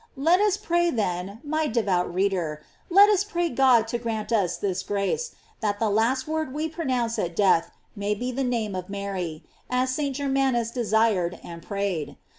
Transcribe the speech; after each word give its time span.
* 0.09 0.15
Let 0.31 0.39
us 0.41 0.57
pray, 0.57 0.89
then, 0.89 1.41
my 1.43 1.67
devout 1.67 2.11
reader, 2.11 2.63
let 2.89 3.07
us 3.07 3.23
pray 3.23 3.49
God 3.49 3.87
to 3.89 3.99
grant 3.99 4.31
us 4.31 4.57
this 4.57 4.81
grace, 4.81 5.33
that 5.59 5.77
the 5.77 5.91
last 5.91 6.27
word 6.27 6.55
we 6.55 6.67
pro 6.69 6.85
nounce 6.85 7.19
at 7.19 7.35
death 7.35 7.69
may 7.95 8.15
be 8.15 8.31
the 8.31 8.43
name 8.43 8.73
of 8.73 8.89
Mary; 8.89 9.43
as 9.69 9.91
St. 9.93 10.15
Germanus 10.15 10.71
desired 10.71 11.39
and 11.43 11.61
prayed. 11.61 12.17